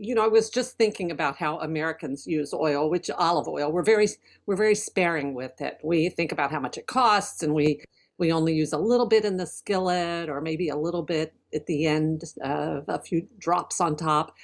[0.00, 3.72] You know, I was just thinking about how Americans use oil, which olive oil.
[3.72, 4.08] We're very
[4.46, 5.78] we're very sparing with it.
[5.82, 7.82] We think about how much it costs, and we
[8.16, 11.66] we only use a little bit in the skillet, or maybe a little bit at
[11.66, 14.34] the end, uh, a few drops on top.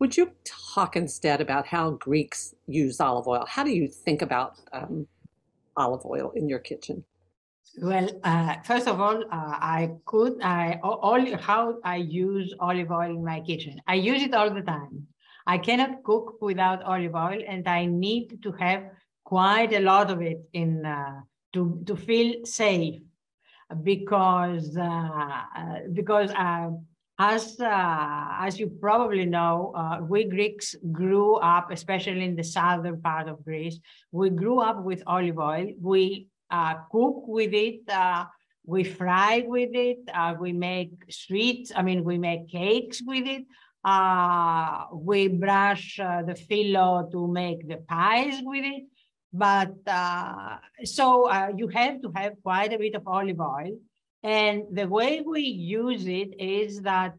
[0.00, 3.44] Would you talk instead about how Greeks use olive oil?
[3.48, 5.06] How do you think about um,
[5.76, 7.04] olive oil in your kitchen?
[7.76, 13.10] Well, uh, first of all, uh, I could, I, all, how I use olive oil
[13.10, 13.80] in my kitchen.
[13.88, 15.08] I use it all the time.
[15.46, 18.84] I cannot cook without olive oil and I need to have
[19.24, 21.20] quite a lot of it in, uh,
[21.54, 23.02] to, to feel safe
[23.82, 26.70] because, uh, uh, because uh,
[27.18, 33.44] as, as you probably know, we Greeks grew up, especially in the southern part of
[33.44, 33.80] Greece,
[34.12, 35.72] we grew up with olive oil.
[35.80, 37.80] We uh, cook with it.
[37.88, 38.24] Uh,
[38.64, 40.02] we fry with it.
[40.12, 41.72] Uh, we make sweets.
[41.74, 43.44] I mean, we make cakes with it.
[43.84, 48.84] Uh, we brush uh, the filo to make the pies with it.
[49.32, 51.04] But uh, so
[51.60, 53.74] you have to have quite a bit of olive oil.
[54.22, 57.16] And the way we use it is that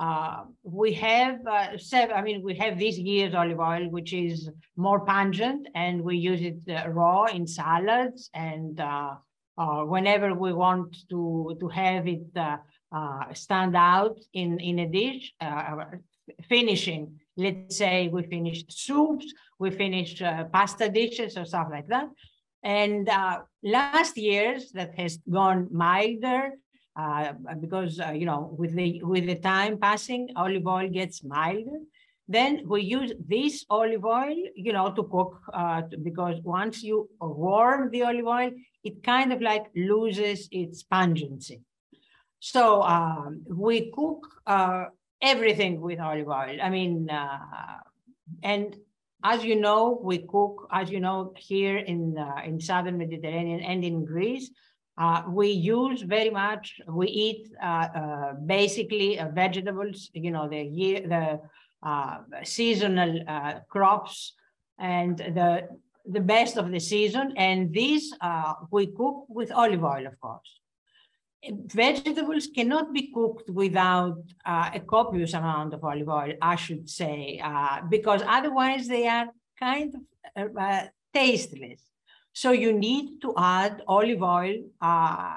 [0.00, 4.48] uh, we have uh, seven, I mean, we have this year's olive oil, which is
[4.74, 9.16] more pungent, and we use it uh, raw in salads and uh,
[9.58, 12.56] uh, whenever we want to to have it uh,
[13.34, 15.34] stand out in in a dish.
[16.48, 19.26] finishing, let's say we finish soups,
[19.58, 22.08] we finished pasta dishes or stuff like that.
[22.62, 23.06] And
[23.62, 26.52] last year's that has gone milder
[26.96, 31.80] uh, because uh, you know with the with the time passing, olive oil gets milder.
[32.28, 37.90] Then we use this olive oil, you know, to cook uh, because once you warm
[37.90, 38.50] the olive oil,
[38.84, 41.60] it kind of like loses its pungency.
[42.38, 44.84] So um, we cook uh,
[45.20, 46.56] everything with olive oil.
[46.62, 47.38] I mean, uh,
[48.44, 48.76] and
[49.24, 54.04] as you know, we cook, as you know, here in in southern Mediterranean and in
[54.04, 54.50] Greece,
[54.98, 60.62] uh, we use very much, we eat uh, uh, basically uh, vegetables, you know, the
[60.62, 61.40] year, the
[61.82, 64.34] uh, seasonal uh, crops
[64.78, 65.66] and the,
[66.06, 67.32] the best of the season.
[67.36, 68.12] And these
[68.70, 70.60] we cook with olive oil, of course.
[71.72, 77.42] Vegetables cannot be cooked without a copious amount of olive oil, I should say,
[77.88, 79.28] because otherwise they are
[79.58, 79.94] kind
[80.36, 80.50] of
[81.14, 81.80] tasteless.
[82.32, 85.36] So you need to add olive oil uh,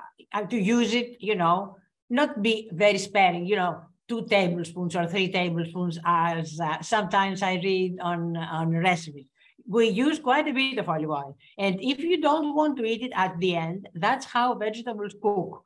[0.50, 1.78] to use it, you know,
[2.10, 7.56] not be very sparing, you know, two tablespoons or three tablespoons as uh, sometimes I
[7.56, 9.26] read on, on recipes.
[9.68, 11.38] We use quite a bit of olive oil.
[11.58, 15.64] And if you don't want to eat it at the end, that's how vegetables cook.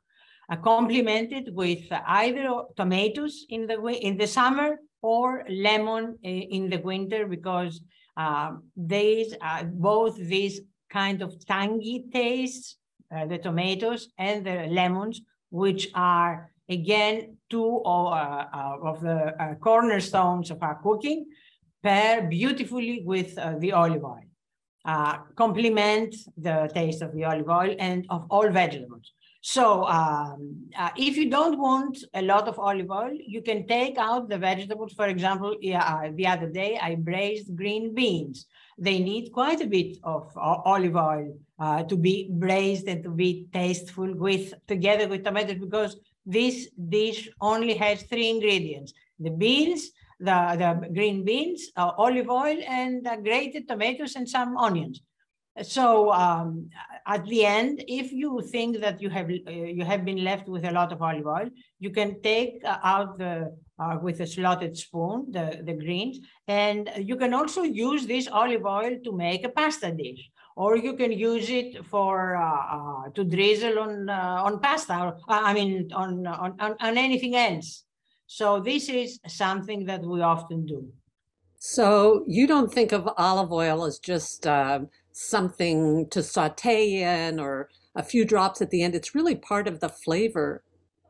[0.49, 7.27] Uh, complemented with either tomatoes in the in the summer or lemon in the winter
[7.27, 7.81] because
[8.16, 12.77] uh, these uh, both these kind of tangy taste,
[13.15, 19.41] uh, the tomatoes and the lemons, which are again two of, uh, uh, of the
[19.41, 21.25] uh, cornerstones of our cooking,
[21.83, 24.23] pair beautifully with uh, the olive oil.
[25.35, 29.11] Complement the taste of the olive oil and of all vegetables.
[29.50, 33.97] So um, uh, if you don't want a lot of olive oil, you can take
[33.97, 34.91] out the vegetables.
[34.91, 38.46] For example, uh, the other day I braised green beans.
[38.78, 43.09] They need quite a bit of uh, olive oil uh, to be braised and to
[43.09, 49.91] be tasteful with together with tomatoes because this dish only has three ingredients: the beans,
[50.19, 55.00] the, the green beans, uh, olive oil, and grated tomatoes and some onions.
[55.63, 56.69] So um,
[57.06, 60.66] at the end, if you think that you have uh, you have been left with
[60.66, 64.78] a lot of olive oil, you can take uh, out the uh, with a slotted
[64.78, 69.50] spoon the the greens, and you can also use this olive oil to make a
[69.50, 74.59] pasta dish, or you can use it for uh, uh, to drizzle on uh, on
[74.59, 74.94] pasta.
[75.00, 77.84] Or, I mean on, on on anything else.
[78.28, 80.91] So this is something that we often do.
[81.59, 84.46] So you don't think of olive oil as just
[85.17, 88.93] something to saute in or a few drops at the end.
[88.93, 90.64] It's really part of the flavor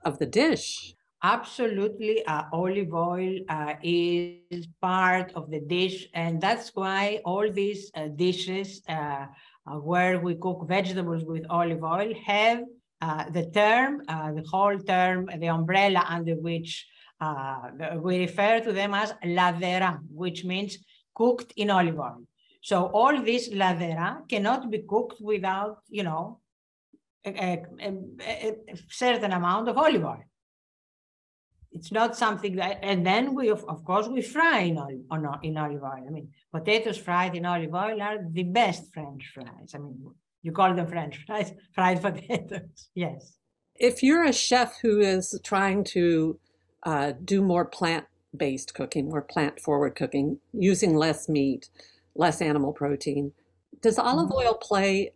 [0.06, 0.94] of the dish.
[1.24, 7.92] Absolutely, uh, olive oil uh, is part of the dish, and that's why all these
[7.96, 9.26] uh, dishes uh, uh,
[9.90, 12.62] where we cook vegetables with olive oil have
[13.02, 16.88] uh, the term, the whole term, the umbrella under which
[18.04, 20.78] we refer to them as ladera, which means
[21.16, 22.22] cooked in olive oil.
[22.70, 26.42] So all this ladera cannot be cooked without, you know,
[27.26, 30.26] a, a, a, certain amount of olive oil.
[31.72, 35.40] it's not something that, and then we, of, of course, we fry in olive, on,
[35.44, 36.04] in olive oil.
[36.08, 39.72] I mean, potatoes fried in olive oil are the best French fries.
[39.74, 39.96] I mean,
[40.44, 42.90] you call them French fries, fried potatoes.
[42.94, 43.38] Yes.
[43.76, 46.38] If you're a chef who is trying to
[46.84, 51.70] uh, do more plant based cooking, more plant forward cooking, using less meat,
[52.18, 53.32] less animal protein,
[53.82, 54.48] does olive mm-hmm.
[54.48, 55.14] oil play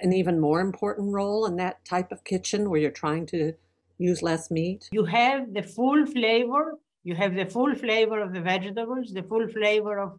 [0.00, 3.52] an even more important role in that type of kitchen where you're trying to
[3.98, 4.88] use less meat?
[4.92, 6.78] You have the full flavor.
[7.04, 10.12] You have the full flavor of the vegetables, the full flavor of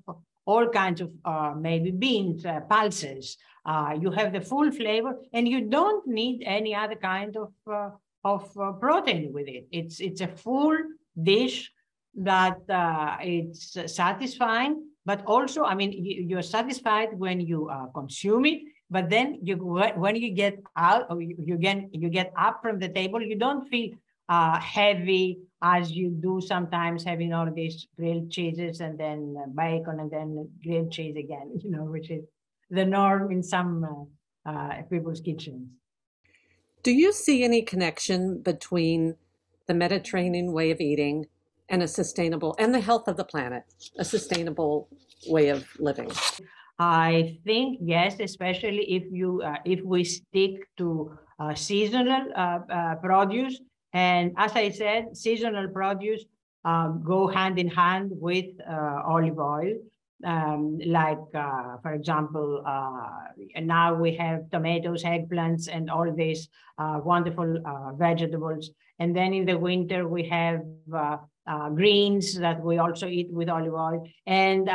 [0.45, 3.37] all kinds of uh, maybe beans, uh, pulses.
[3.65, 7.89] Uh, you have the full flavor, and you don't need any other kind of uh,
[8.25, 9.67] of uh, protein with it.
[9.71, 10.77] It's it's a full
[11.21, 11.71] dish
[12.15, 18.61] that uh, it's satisfying, but also, I mean, you, are satisfied when you consume it,
[18.89, 22.79] but then you when you get out or you, you get you get up from
[22.79, 23.91] the table you don't feel
[24.29, 30.11] uh, heavy as you do sometimes having all these grilled cheeses and then bacon and
[30.11, 32.23] then grilled cheese again you know which is
[32.69, 34.07] the norm in some
[34.45, 35.67] uh, uh, people's kitchens.
[36.81, 39.15] Do you see any connection between
[39.67, 41.27] the mediterranean way of eating
[41.69, 43.63] and a sustainable and the health of the planet
[43.97, 44.89] a sustainable
[45.27, 46.11] way of living
[46.79, 52.95] I think yes, especially if you uh, if we stick to uh, seasonal uh, uh
[52.95, 53.59] produce,
[53.93, 56.25] and as I said, seasonal produce
[56.65, 59.73] um, go hand in hand with uh, olive oil.
[60.25, 62.63] Um, like uh, for example,
[63.61, 66.47] now we have tomatoes, eggplants, and all these
[66.79, 67.61] wonderful
[67.97, 68.71] vegetables.
[68.99, 70.61] And then in the winter we have
[71.75, 74.69] greens that we also eat with olive oil and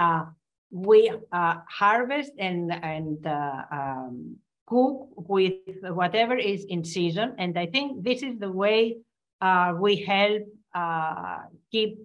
[0.70, 4.36] we uh, harvest and and uh, um,
[4.66, 7.34] cook with whatever is in season.
[7.38, 8.98] And I think this is the way
[9.40, 10.42] uh, we help
[10.74, 11.38] uh,
[11.72, 11.98] keep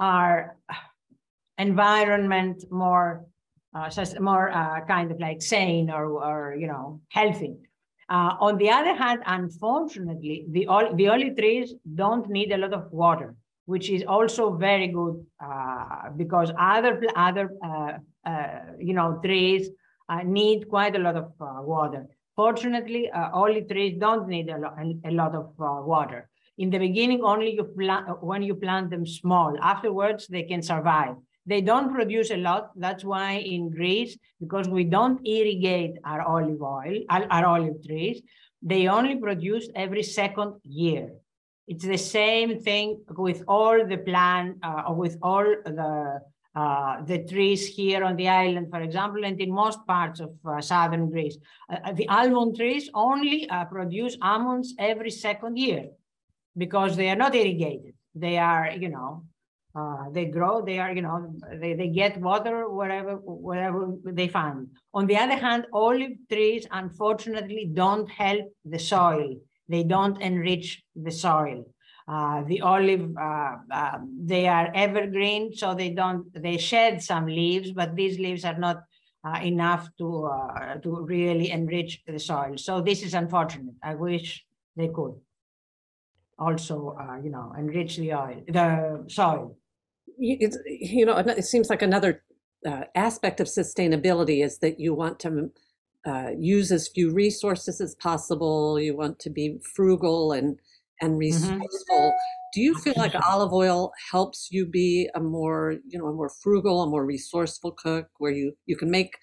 [0.00, 0.56] our
[1.58, 3.26] environment more
[3.74, 3.90] uh,
[4.20, 7.56] more uh, kind of like sane or, or you know healthy.
[8.08, 12.90] on the other hand, unfortunately, the, ol the olive trees don't need a lot of
[12.92, 13.34] water
[13.66, 17.92] which is also very good uh, because other other uh,
[18.26, 19.70] uh, you know trees
[20.08, 22.06] uh, need quite a lot of uh, water.
[22.36, 24.74] Fortunately, uh, olive trees don't need a, lo-
[25.04, 26.28] a lot of water.
[26.58, 27.64] In the beginning, only you
[28.20, 29.56] when you plant them small.
[29.60, 31.16] Afterwards, they can survive.
[31.46, 32.70] They don't produce a lot.
[32.74, 38.22] That's why in Greece, because we don't irrigate our olive oil, our, our olive trees,
[38.62, 41.10] they only produce every second year.
[41.66, 46.20] It's the same thing with all the plant, uh, with all the
[46.54, 50.60] uh, the trees here on the island, for example, and in most parts of uh,
[50.60, 51.36] southern Greece.
[51.68, 55.86] Uh, uh the almond trees only uh, produce almonds every second year
[56.56, 57.94] because they are not irrigated.
[58.14, 59.24] They are, you know,
[59.74, 64.68] uh, they grow, they are, you know, they, they get water wherever, wherever they find.
[64.92, 69.34] On the other hand, olive trees, unfortunately, don't help the soil
[69.68, 71.64] they don't enrich the soil.
[72.06, 77.72] Uh, the olive, uh, uh, they are evergreen, so they don't, they shed some leaves,
[77.72, 78.82] but these leaves are not
[79.26, 82.52] uh, enough to, uh, to really enrich the soil.
[82.56, 83.74] So this is unfortunate.
[83.82, 84.44] I wish
[84.76, 85.14] they could
[86.38, 89.56] also, uh, you know, enrich the oil, the soil.
[90.18, 92.22] It's, you know, it seems like another
[92.94, 95.50] aspect of sustainability is that you want to
[96.06, 98.78] uh, use as few resources as possible.
[98.78, 100.58] You want to be frugal and
[101.00, 101.18] and mm-hmm.
[101.18, 101.98] resourceful.
[101.98, 102.50] Mm-hmm.
[102.52, 106.30] Do you feel like olive oil helps you be a more you know a more
[106.42, 109.16] frugal, a more resourceful cook, where you you can make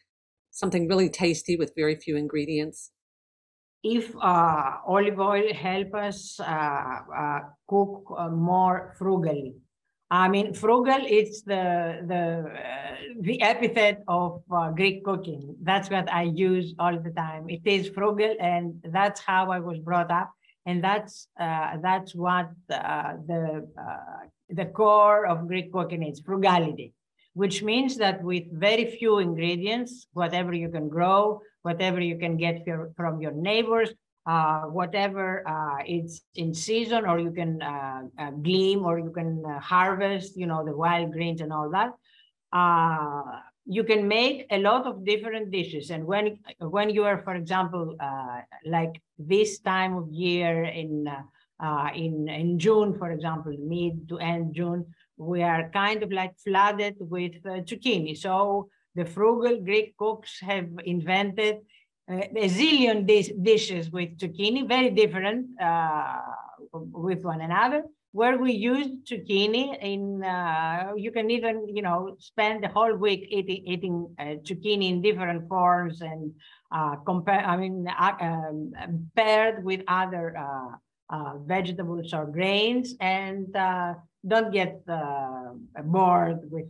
[0.51, 2.91] something really tasty with very few ingredients?
[3.83, 9.55] If uh, olive oil help us uh, uh cook uh, more frugally,
[10.11, 15.55] I mean, frugal is the the uh, the epithet of uh, Greek cooking.
[15.63, 17.49] That's what I use all the time.
[17.49, 20.29] It is frugal, and that's how I was brought up,
[20.65, 26.91] and that's uh, that's what uh, the uh, the core of Greek cooking is frugality,
[27.33, 32.65] which means that with very few ingredients, whatever you can grow, whatever you can get
[32.97, 33.91] from your neighbors,
[34.25, 39.43] uh, whatever uh, it's in season or you can uh, uh glean or you can
[39.45, 41.91] uh, harvest, you know, the wild greens and all that.
[42.53, 45.91] Uh, you can make a lot of different dishes.
[45.91, 47.95] And when when you are, for example,
[48.65, 51.07] like this time of year in
[51.95, 54.85] in in June, for example, mid to end June,
[55.17, 58.17] we are kind of like flooded with zucchini.
[58.17, 61.59] So the frugal Greek cooks have invented uh,
[62.11, 66.19] a zillion dis dishes with zucchini, very different uh,
[66.73, 67.83] with one another.
[68.13, 73.25] where we use zucchini in, uh, you can even, you know, spend the whole week
[73.29, 76.33] eating, eating uh, zucchini in different forms and
[76.73, 78.73] uh, compare, I mean, uh, um,
[79.15, 83.53] paired with other uh, vegetables or grains and
[84.27, 84.85] don't get
[85.85, 86.69] bored with,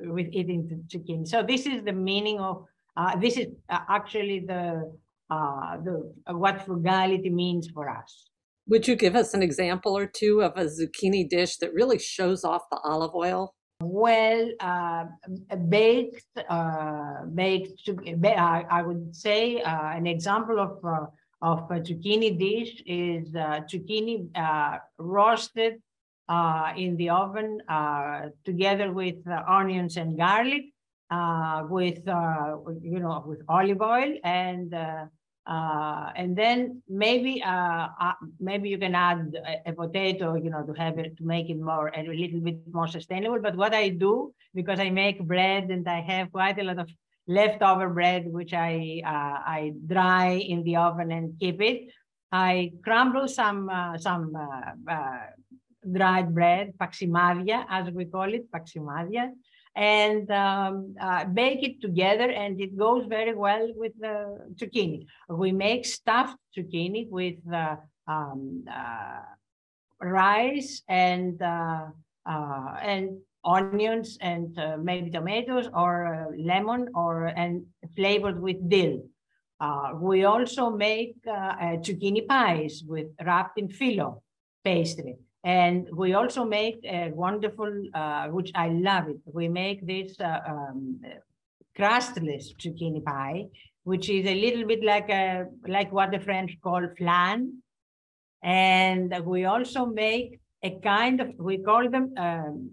[0.00, 1.28] with eating zucchini.
[1.28, 2.64] So this is the meaning of,
[3.20, 4.92] this is actually the,
[5.28, 8.30] the, what frugality means for us.
[8.68, 12.44] Would you give us an example or two of a zucchini dish that really shows
[12.44, 13.54] off the olive oil?
[13.82, 15.04] Well, uh,
[15.68, 17.88] baked, uh, baked.
[17.88, 21.06] I, would say uh, an example of uh,
[21.40, 25.80] of a zucchini dish is uh, zucchini uh, roasted
[26.76, 27.60] in the oven
[28.44, 29.16] together with
[29.48, 30.66] onions and garlic,
[31.68, 34.74] with you know with olive oil and
[35.46, 40.62] uh, and then maybe uh, uh, maybe you can add a, a, potato, you know,
[40.64, 43.40] to have it to make it more a little bit more sustainable.
[43.40, 46.88] But what I do because I make bread and I have quite a lot of
[47.26, 51.90] leftover bread which I uh, I dry in the oven and keep it.
[52.30, 55.18] I crumble some uh, some uh,
[55.90, 59.30] dried bread, paximadia as we call it, paximadia,
[59.76, 65.06] and um, uh, bake it together and it goes very well with the zucchini.
[65.28, 69.22] We make stuffed zucchini with uh, um, uh,
[70.00, 71.86] rice and uh,
[72.26, 77.64] uh, and onions and uh, maybe tomatoes or lemon or and
[77.96, 79.02] flavored with dill.
[80.00, 81.14] we also make
[81.84, 84.22] zucchini pies with wrapped in phyllo
[84.64, 85.16] pastry.
[85.42, 89.20] And we also make a wonderful, uh, which I love it.
[89.24, 91.00] We make this uh, um,
[91.74, 93.46] crustless zucchini pie,
[93.84, 97.62] which is a little bit like a like what the French call flan.
[98.42, 102.70] And we also make a kind of we call them um,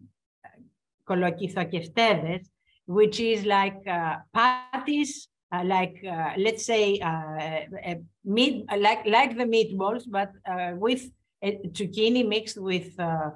[2.86, 7.96] which is like uh, patties, uh, like uh, let's say uh,
[8.26, 11.10] meat, like like the meatballs, but uh, with
[11.44, 13.32] zucchini mixed with uh,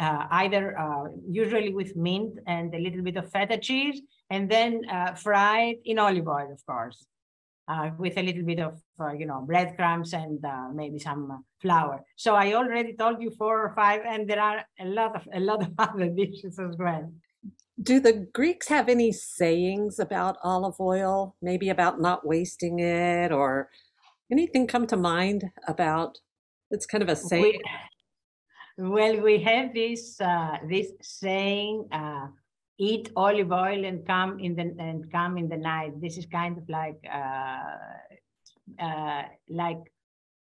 [0.00, 4.00] uh, either uh, usually with mint and a little bit of feta cheese,
[4.30, 7.06] and then uh, fried in olive oil, of course,
[7.68, 12.04] uh, with a little bit of uh, you know breadcrumbs and maybe some flour.
[12.16, 15.40] So I already told you four or five, and there are a lot of a
[15.40, 17.12] lot of other dishes as well.
[17.80, 21.36] Do the Greeks have any sayings about olive oil?
[21.40, 23.68] Maybe about not wasting it, or
[24.32, 26.18] anything come to mind about
[26.70, 27.60] it's kind of a saying.
[28.76, 32.28] We, well, we have this uh, this saying, uh,
[32.78, 36.58] "Eat olive oil and come in the and come in the night." This is kind
[36.58, 37.62] of like uh,
[38.80, 39.80] uh like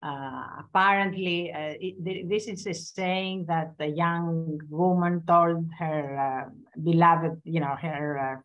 [0.01, 6.51] uh, apparently uh, it, this is a saying that the young woman told her
[6.82, 8.44] beloved, you know, her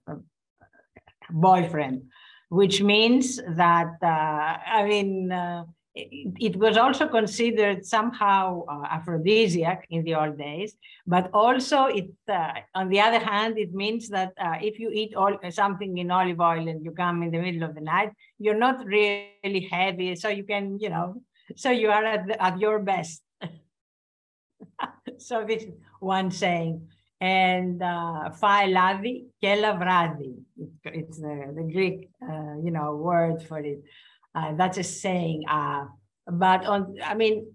[1.31, 2.03] boyfriend,
[2.51, 5.33] which means that I mean
[5.99, 10.77] it, was also considered somehow uh, aphrodisiac in the old days,
[11.07, 15.15] but also it, uh, on the other hand, it means that uh, if you eat
[15.15, 18.59] all, something in olive oil and you come in the middle of the night, you're
[18.59, 21.21] not really heavy, so you can, you know,
[21.57, 23.23] so you are at, the, at your best.
[25.19, 26.89] so this is one saying.
[27.21, 30.17] And uh, ladi kela.
[30.85, 33.83] It's the, the Greek, uh, you know, word for it.
[34.35, 35.45] Uh, that's a saying.
[35.49, 35.87] Uh,
[36.31, 37.53] but on, I mean,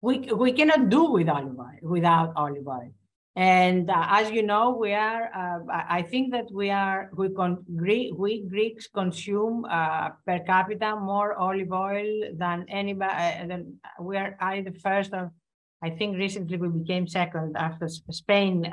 [0.00, 2.90] we we cannot do with olive oil without olive oil.
[3.36, 5.30] And uh, as you know, we are.
[5.32, 7.10] Uh, I think that we are.
[7.14, 13.12] We con we Greeks consume uh, per capita more olive oil than anybody.
[13.12, 15.32] Uh, than we are either first or
[15.82, 18.66] I think recently we became second after Spain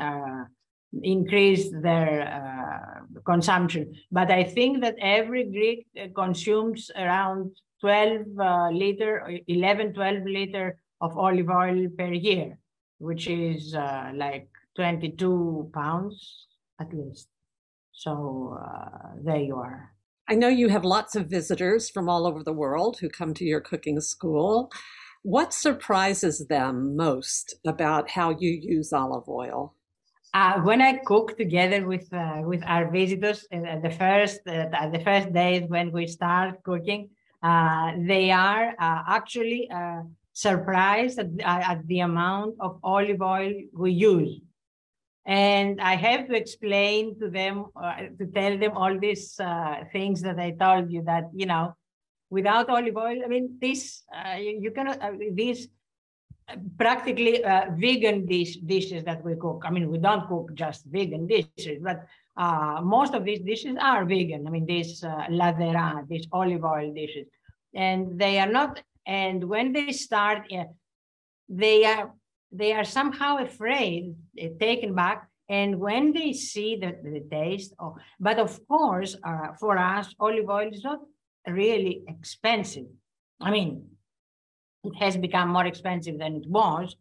[1.04, 3.94] increase their uh, consumption.
[4.12, 7.52] But I think that every Greek uh, consumes around
[7.82, 12.58] 12 uh, liter, 11, 12 liter of olive oil per year,
[12.98, 16.48] which is uh, like 22 pounds
[16.80, 17.28] at least.
[17.92, 19.92] So uh, there you are.
[20.30, 23.46] I know you have lots of visitors from all over the world who come to
[23.46, 24.70] your cooking school.
[25.24, 29.74] What surprises them most about how you use olive oil?
[30.38, 35.02] Uh, when I cook together with uh, with our visitors, uh, the first uh, the
[35.08, 37.10] first days when we start cooking,
[37.42, 39.68] uh, they are uh, actually
[40.34, 44.40] surprised at, at, the amount of olive oil we use,
[45.26, 47.66] and I have to explain to them
[48.20, 49.40] to tell them all these
[49.92, 51.76] things that I told you that you know,
[52.30, 54.04] without olive oil, I mean this
[54.38, 55.00] you, you cannot
[55.34, 55.68] this
[56.78, 59.64] practically uh, vegan dish, dishes that we cook.
[59.66, 62.06] I mean, we don't cook just vegan dishes, but
[62.38, 64.48] uh, most of these dishes are vegan.
[64.48, 67.28] I mean, these uh, ladera, these olive oil dishes,
[67.74, 68.82] and they are not.
[69.06, 70.66] And when they start, uh,
[71.50, 72.14] they are
[72.52, 75.28] they are somehow afraid, uh, taken back.
[75.50, 80.50] And when they see the, the taste, of, but of course, uh, for us, olive
[80.50, 81.00] oil is not
[81.48, 82.88] really expensive.
[83.40, 83.97] I mean,
[84.88, 86.96] it has become more expensive than it was,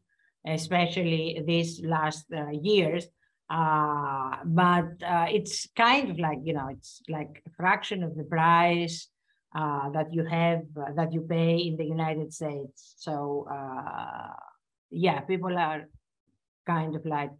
[0.46, 3.06] especially these last uh, years.
[3.48, 8.24] Uh, but uh, it's kind of like, you know, it's like a fraction of the
[8.24, 9.08] price
[9.54, 12.94] uh, that you have, uh, that you pay in the United States.
[12.96, 14.32] So, uh,
[14.90, 15.88] yeah, people are
[16.66, 17.30] kind of like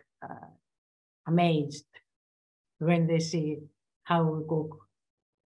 [1.26, 1.86] amazed
[2.78, 3.58] when they see
[4.04, 4.78] how we cook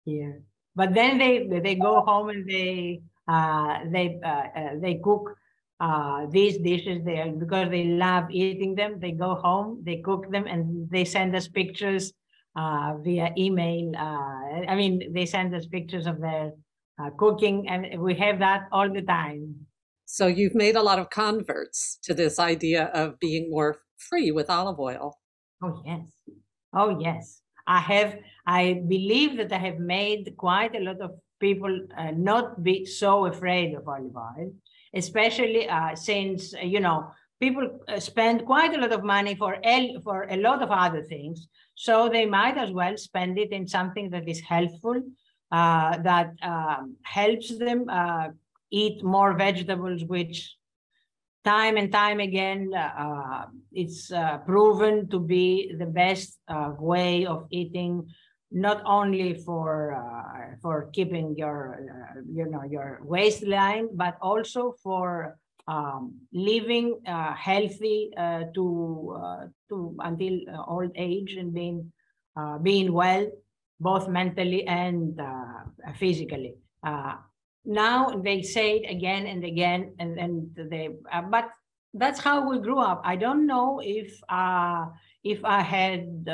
[0.06, 0.42] here.
[0.75, 5.36] But then they they go home and they they uh, uh, they cook
[5.79, 9.00] uh, these dishes there because they love eating them.
[9.00, 12.13] They go home, they cook them, and they send us pictures
[12.55, 13.96] uh, via email.
[13.96, 16.51] Uh, I mean, they send us pictures of their
[17.17, 19.67] cooking, and we have that all the time.
[20.05, 24.50] So you've made a lot of converts to this idea of being more free with
[24.50, 25.17] olive oil.
[25.62, 26.05] Oh yes,
[26.74, 27.41] oh yes.
[27.67, 28.20] I have.
[28.46, 33.25] I believe that I have made quite a lot of people uh, not be so
[33.25, 34.54] afraid of olive oil,
[34.94, 37.08] especially uh, since, uh, you know,
[37.39, 41.04] people uh, spend quite a lot of money for, el- for a lot of other
[41.04, 41.48] things.
[41.75, 45.01] So they might as well spend it in something that is helpful,
[45.51, 48.30] uh, that um, helps them uh,
[48.72, 50.56] eat more vegetables, which
[51.44, 52.72] time and time again,
[53.72, 54.12] it's
[54.46, 56.39] proven to be the best
[56.80, 58.08] way of eating
[58.52, 65.38] not only for uh, for keeping your uh, you know your waistline, but also for
[65.68, 71.92] um, living uh, healthy uh, to uh, to until uh, old age and being
[72.62, 73.25] being well,
[73.80, 75.20] both mentally and
[75.98, 76.55] physically.
[77.66, 80.90] now they say it again and again, and and they
[81.31, 81.50] but
[81.96, 83.01] that's how we grew up.
[83.03, 84.20] I don't know if
[85.24, 86.27] if I had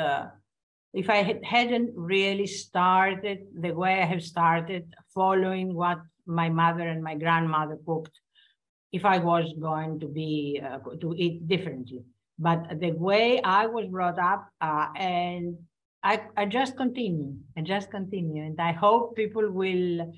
[0.92, 6.86] if I had, hadn't really started the way I have started, following what my mother
[6.86, 8.18] and my grandmother cooked,
[8.92, 12.02] if I was going to be uh, to eat differently.
[12.38, 15.56] But the way I was brought up, uh, and
[16.02, 20.12] I, I just continue, and just continue, and I hope people will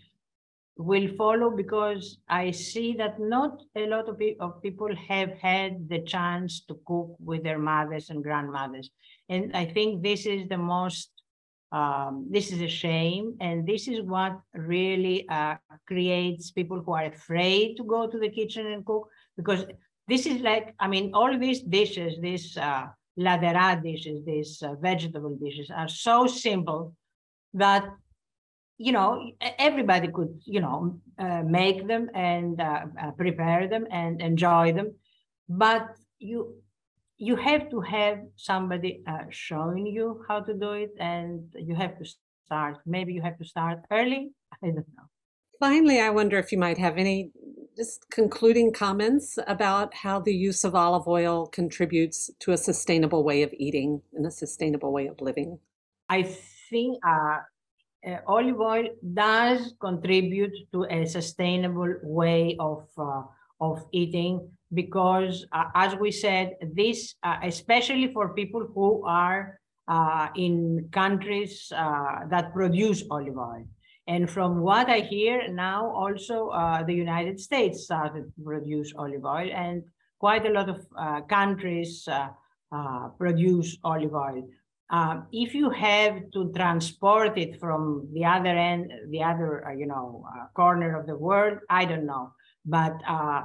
[0.76, 5.88] will follow because I see that not a lot of, pe- of people have had
[5.88, 8.90] the chance to cook with their mothers and grandmothers.
[9.28, 11.10] And I think this is the most,
[11.70, 13.36] um, this is a shame.
[13.40, 15.56] And this is what really uh,
[15.86, 19.64] creates people who are afraid to go to the kitchen and cook because
[20.08, 22.86] this is like, I mean, all these dishes, these uh,
[23.18, 26.94] ladera dishes, these uh, vegetable dishes are so simple
[27.54, 27.88] that
[28.78, 34.20] you know everybody could you know uh, make them and uh, uh, prepare them and
[34.20, 34.94] enjoy them.
[35.48, 36.56] But you
[37.16, 41.98] you have to have somebody uh, showing you how to do it and you have
[41.98, 42.04] to
[42.44, 42.78] start.
[42.84, 44.30] Maybe you have to start early.
[44.62, 45.08] I don't know.
[45.60, 47.30] Finally i wonder if you might have any
[47.76, 53.42] just concluding comments about how the use of olive oil contributes to a sustainable way
[53.42, 55.58] of eating and a sustainable way of living.
[56.08, 57.38] I think uh,
[58.06, 63.22] uh, olive oil does contribute to a sustainable way of uh,
[63.60, 70.28] of eating because uh, as we said this uh, especially for people who are uh,
[70.36, 73.64] in countries uh, that produce olive oil.
[74.06, 76.50] And from what i hear now also
[76.86, 79.82] the united states started to produce olive oil and
[80.18, 80.84] quite a lot of
[81.28, 82.06] countries
[83.18, 84.42] produce olive oil
[84.90, 89.86] um, if you have to transport it from the other end, the other, uh, you
[89.86, 92.32] know, uh, corner of the world, I don't know.
[92.66, 93.44] But uh,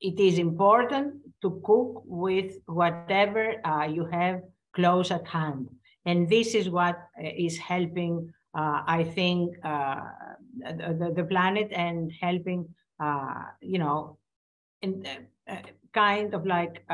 [0.00, 4.42] it is important to cook with whatever uh, you have
[4.74, 5.68] close at hand.
[6.04, 7.30] And this is what uh,
[7.66, 12.66] helping, uh, I think, the, the, planet and helping,
[13.60, 14.18] you know,
[14.82, 15.06] in,
[15.92, 16.84] kind of like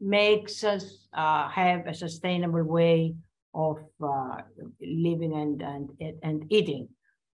[0.00, 3.14] makes us uh, have a sustainable way
[3.54, 4.38] of uh,
[4.80, 6.88] living and, and, and eating.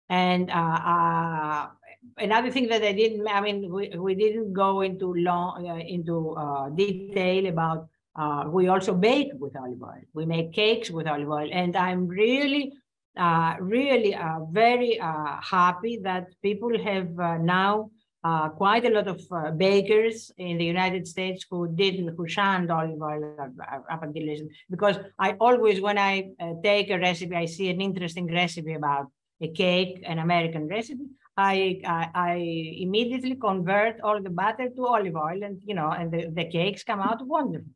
[0.10, 1.68] And uh, uh
[2.18, 6.36] another thing that I didn't, I mean, we, we didn't go into long uh, into
[6.38, 7.90] uh, detail about.
[8.54, 10.04] we also bake with olive oil.
[10.14, 12.72] We make cakes with olive oil, and I'm really,
[13.60, 14.16] really
[14.52, 15.00] very
[15.56, 17.10] happy that people have
[17.42, 17.90] now
[18.26, 22.72] uh, quite a lot of uh, bakers in the United States who didn't, who shunned
[22.72, 23.24] olive oil
[23.94, 24.56] up until recently.
[24.68, 29.06] Because I always, when I uh, take a recipe, I see an interesting recipe about
[29.42, 31.06] a cake, an American recipe.
[31.38, 32.34] I, I, I
[32.86, 36.84] immediately convert all the butter to olive oil, and you know, and the, the cakes
[36.84, 37.70] come out wonderful.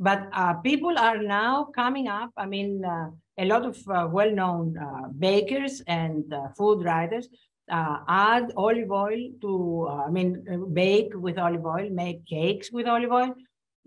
[0.00, 2.30] But uh, people are now coming up.
[2.36, 4.76] I mean, uh, a lot of uh, well-known
[5.18, 6.24] bakers and
[6.56, 7.28] food writers
[7.70, 12.72] uh, add olive oil to, uh, I mean, uh, bake with olive oil, make cakes
[12.72, 13.34] with olive oil,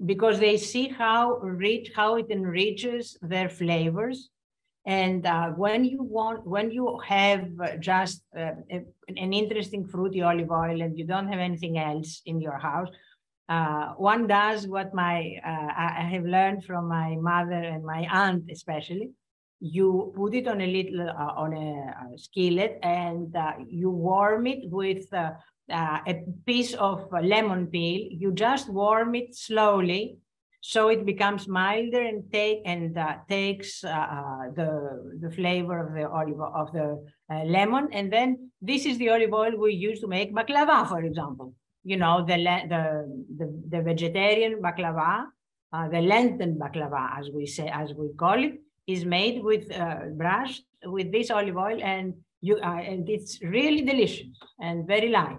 [0.05, 4.29] because they see how rich, how it enriches their flavors.
[4.85, 10.51] And uh, when you want, when you have just uh, a, an interesting fruity olive
[10.51, 12.89] oil and you don't have anything else in your house,
[13.49, 19.11] uh, one does what my I have learned from my mother and my aunt especially
[19.59, 24.47] you put it on a little uh, on a, a, skillet and uh, you warm
[24.47, 25.31] it with uh,
[25.71, 28.07] uh a piece of lemon peel.
[28.11, 30.17] You just warm it slowly
[30.61, 36.09] so it becomes milder and take and uh, takes uh, the the flavor of the
[36.09, 37.05] olive of the
[37.45, 37.87] lemon.
[37.91, 41.53] And then this is the olive oil we use to make baklava for example.
[41.83, 42.37] You know the
[42.67, 42.83] the
[43.37, 45.25] the, the vegetarian baklava
[45.91, 50.63] the lenten baklava as we say as we call it is made with uh, brushed
[50.83, 54.27] with this olive oil and you uh, and it's really delicious
[54.59, 55.37] and very light